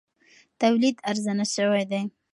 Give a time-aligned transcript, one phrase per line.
[0.61, 2.01] تولید ارزانه شوی دی.